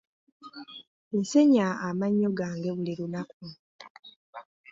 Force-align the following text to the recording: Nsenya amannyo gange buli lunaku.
Nsenya 1.19 1.67
amannyo 1.87 2.29
gange 2.37 2.69
buli 2.75 2.93
lunaku. 2.99 3.43